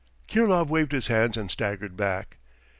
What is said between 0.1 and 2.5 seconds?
."Kirilov waved his hands and staggered back.